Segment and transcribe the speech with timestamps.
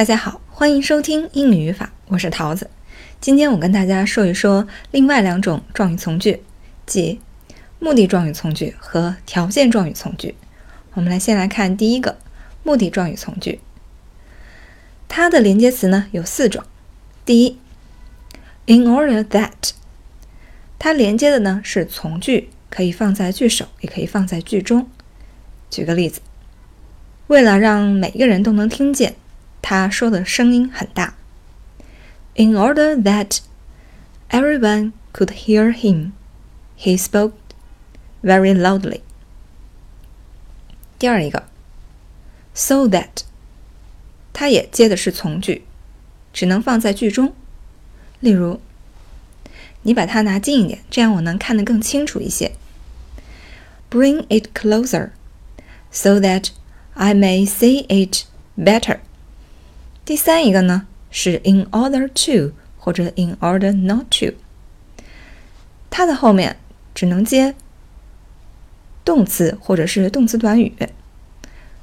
[0.00, 2.70] 大家好，欢迎收听英语语法，我是桃子。
[3.20, 6.42] 今天我跟大家说一说另外两种状语从句，
[6.86, 7.20] 即
[7.78, 10.34] 目的状语从句和条件状语从句。
[10.94, 12.16] 我们来先来看第一个
[12.62, 13.60] 目的状语从句，
[15.06, 16.64] 它的连接词呢有四种。
[17.26, 17.58] 第一
[18.64, 19.72] ，in order that，
[20.78, 24.88] 它连接的呢是从句，可以放在句首，也可以放在句中。
[25.68, 26.22] 举个例子，
[27.26, 29.16] 为了让每个人都能听见。
[29.61, 31.15] 他说的声音很大。
[32.35, 33.39] In order that
[34.29, 36.11] everyone could hear him,
[36.77, 37.33] he spoke
[38.21, 39.01] very loudly.
[40.99, 41.45] 第二一个，
[42.53, 43.23] so that，
[44.33, 45.63] 它也接的是从句，
[46.33, 47.33] 只能放在句中。
[48.19, 48.59] 例如，
[49.83, 52.53] 你把它拿近一点，这样我能看得更清楚一些。
[53.89, 55.11] Bring it closer,
[55.91, 56.49] so that
[56.95, 58.25] I may see it
[58.57, 58.99] better.
[60.10, 64.34] 第三一个呢是 in order to 或者 in order not to，
[65.88, 66.56] 它的后面
[66.92, 67.54] 只能接
[69.04, 70.74] 动词或者是动词短语，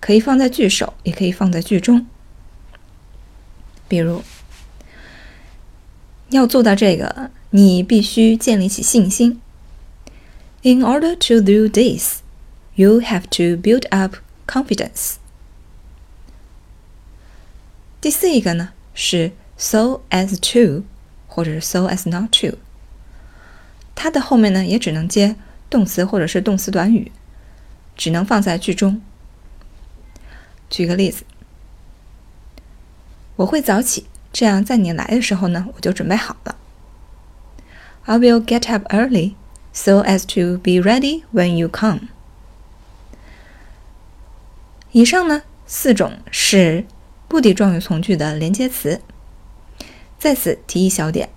[0.00, 2.06] 可以放在句首，也可以放在句中。
[3.88, 4.22] 比如，
[6.30, 9.42] 要做到这个，你必须建立起信心。
[10.62, 12.22] In order to do this,
[12.74, 15.16] you have to build up confidence.
[18.04, 20.84] 第四一个呢是 so as to
[21.26, 22.58] 或者是 so as not to，
[23.94, 25.36] 它的后面呢也只能接
[25.70, 27.10] 动词或者是动词短语，
[27.96, 29.00] 只能放在句中。
[30.68, 31.24] 举个例子，
[33.36, 36.56] 我会早起，这样在你来的时候呢我就准备好了。
[38.02, 39.32] I will get up early
[39.72, 42.08] so as to be ready when you come。
[44.92, 46.84] 以上呢四种是。
[47.34, 49.00] 目的状语从句的连接词，
[50.20, 51.30] 在此提一小点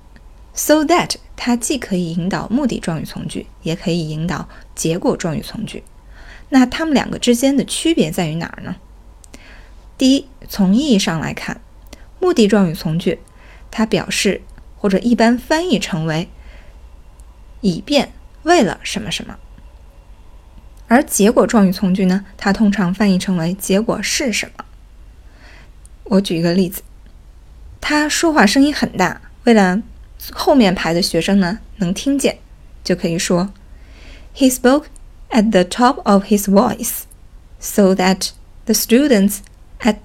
[0.53, 5.83] ：so that 它既可以引导目的状语从句，也可以引导结果状语从句。
[6.49, 8.75] 那它们两个之间的区别在于哪儿呢？
[9.97, 11.59] 第一，从意义上来看，
[12.19, 13.17] 目的状语从句
[13.71, 14.43] 它表示
[14.77, 16.29] 或者一般翻译成为
[17.61, 18.13] 以便
[18.43, 19.39] 为了什么什么，
[20.87, 24.65] 而结果状语从句呢，它通常翻译成为结果是什么。
[26.09, 26.81] 我举一个例子，
[27.81, 29.81] 他说话声音很大，为了
[30.31, 32.39] 后面排的学生呢能听见，
[32.83, 33.51] 就可以说
[34.35, 34.85] ，He spoke
[35.29, 37.01] at the top of his voice,
[37.59, 38.29] so that
[38.65, 39.39] the students
[39.81, 39.97] at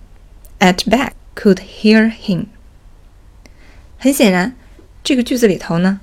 [0.58, 2.46] at back could hear him。
[3.98, 4.56] 很显然，
[5.04, 6.00] 这个句子里头呢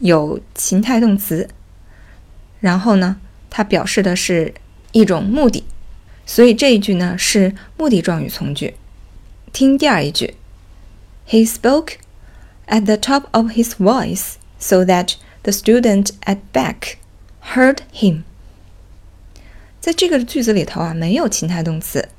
[0.00, 1.48] 有情态动词，
[2.58, 4.52] 然后呢它表示的是
[4.90, 5.64] 一种目的，
[6.26, 8.74] 所以这一句呢是目的状语从句。
[9.56, 10.34] 听第二一句
[11.26, 11.92] ，He spoke
[12.66, 16.96] at the top of his voice so that the student at back
[17.54, 18.24] heard him。
[19.80, 22.10] 在这个句子里头啊，没有情态动词，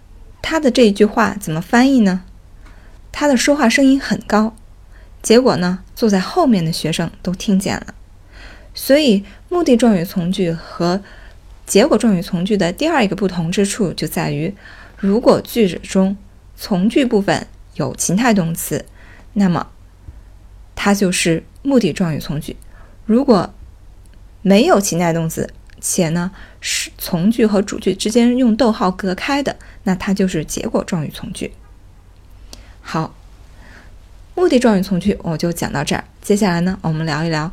[0.41, 2.23] 他的这一句话怎么翻译呢？
[3.11, 4.55] 他的说话声音很高，
[5.21, 7.93] 结果呢，坐在后面的学生都听见了。
[8.73, 11.03] 所以，目的状语从句和
[11.67, 14.55] 结果状语从句的第二一个不同之处就在于，
[14.97, 16.17] 如果句子中
[16.59, 18.83] 从句部分有情态动词，
[19.33, 19.67] 那么
[20.75, 22.55] 它就是目的状语从句；
[23.05, 23.53] 如果
[24.41, 31.53] 没有情态动词，且呢是从句和主句之间用逗号隔开的，那它就是结果状语从句。
[32.81, 33.13] 好，
[34.33, 36.03] 目的状语从句我就讲到这儿。
[36.23, 37.51] 接下来呢，我们聊一聊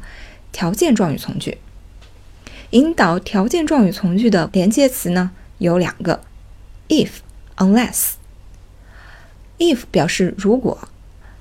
[0.50, 1.58] 条件状语从句。
[2.70, 6.22] 引导条件状语从句的连接词呢有两个
[6.88, 7.10] ：if、
[7.56, 8.14] unless。
[9.58, 10.88] If 表示如果，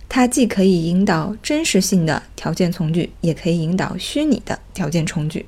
[0.08, 5.46] 它既可以引导真实性的条件从句，也可以引导虚拟的条件从句。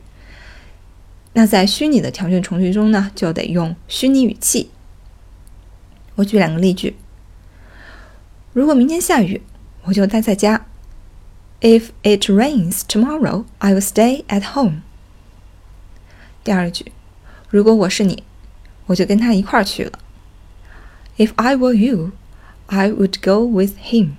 [1.34, 4.70] 那在虚拟的条件从句中呢，就得用虚拟语气。
[6.16, 6.96] 我举两个例句：
[8.54, 9.42] 如果明天下雨，
[9.84, 10.66] 我就待在家。
[11.62, 14.82] If it rains tomorrow, I will stay at home。
[16.44, 16.92] 第二句：
[17.50, 18.24] 如果我是你，
[18.88, 20.00] 我就跟他一块儿去了。
[21.18, 22.12] If I were you,
[22.68, 24.14] I would go with him。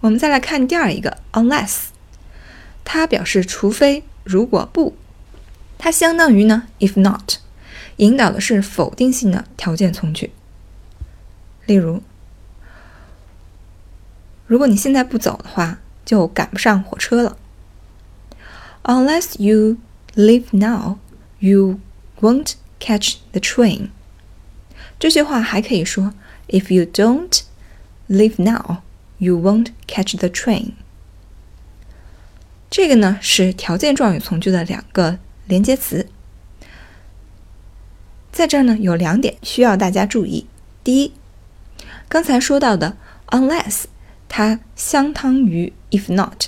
[0.00, 1.86] 我们再来看第二一个，unless，
[2.84, 4.94] 它表示除非、如果不，
[5.78, 7.34] 它相当于呢，if not，
[7.96, 10.32] 引导的是否定性的条件从句。
[11.66, 12.02] 例如，
[14.46, 17.36] 如果你现在不走的话，就赶不上火车了。
[18.84, 19.78] Unless you
[20.14, 20.98] leave now,
[21.40, 21.80] you
[22.20, 23.88] won't catch the train。
[24.98, 26.14] 这句话还可以说。
[26.48, 27.42] If you don't
[28.08, 28.82] Leave now,
[29.18, 30.72] you won't catch the train。
[32.70, 36.08] 这个呢是条件状语从句的两个连接词。
[38.30, 40.46] 在这儿呢有两点需要大家注意。
[40.84, 41.12] 第一，
[42.08, 42.96] 刚才说到的
[43.28, 43.84] unless，
[44.28, 46.46] 它相当于 if not，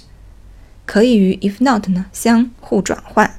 [0.86, 3.37] 可以与 if not 呢相互转换。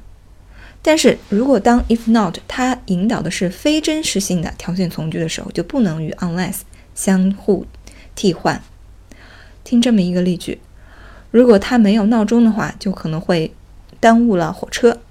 [0.81, 6.61] 但是如果当 if not 它引导的是非真实性的条件从句的时候，就不能与 unless
[6.95, 7.65] 相互
[8.15, 8.61] 替换。
[9.63, 10.59] 听这么一个例句：
[11.31, 13.53] 如果他没有闹钟的话，就可能会
[13.99, 15.01] 耽误了火车。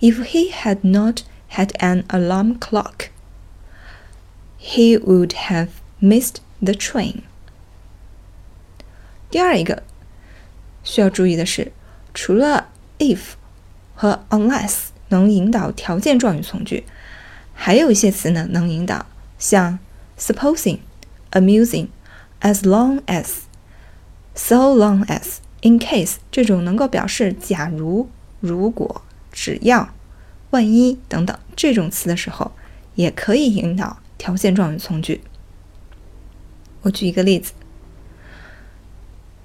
[0.00, 3.08] If he had not had an alarm clock,
[4.60, 5.68] he would have
[6.00, 7.22] missed the train.
[9.28, 9.82] 第二一个
[10.84, 11.72] 需要注意的是，
[12.14, 12.68] 除了
[12.98, 13.18] if
[13.96, 16.84] 和 unless 能引导条件状语从句，
[17.54, 19.06] 还有一些词呢能引导，
[19.38, 19.78] 像
[20.18, 20.78] supposing、
[21.32, 21.88] amusing、
[22.40, 23.26] as long as、
[24.34, 28.08] so long as、in case 这种能够表示假如、
[28.40, 29.02] 如果、
[29.32, 29.88] 只要、
[30.50, 32.52] 万一等等这种词的时候，
[32.94, 35.22] 也可以引导条件状语从句。
[36.82, 37.52] 我举一个例子：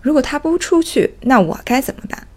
[0.01, 2.27] 如果他不出去，那我该怎么办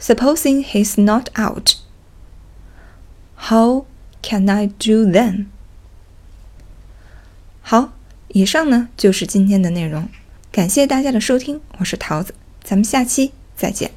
[0.00, 1.74] ？Supposing he's not out,
[3.36, 3.84] how
[4.22, 5.46] can I do then?
[7.60, 7.92] 好，
[8.28, 10.08] 以上呢就是今天的内容，
[10.50, 13.90] 感谢大家的收听，我是桃子，咱们下期再见。